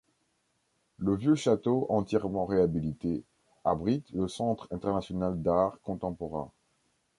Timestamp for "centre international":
4.27-5.39